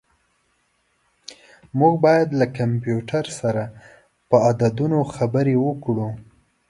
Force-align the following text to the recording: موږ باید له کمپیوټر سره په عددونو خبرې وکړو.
موږ 1.79 1.93
باید 2.05 2.29
له 2.39 2.45
کمپیوټر 2.57 3.25
سره 3.39 3.63
په 4.29 4.35
عددونو 4.49 4.99
خبرې 5.15 5.55
وکړو. 5.65 6.09